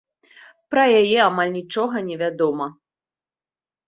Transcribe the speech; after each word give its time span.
Пра 0.73 0.85
яе 1.01 1.19
амаль 1.25 1.51
нічога 1.57 2.01
невядома. 2.07 2.67